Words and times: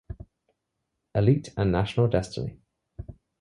Elite 1.13 1.51
and 1.57 1.71
national 1.71 2.07
destiny. 2.07 2.57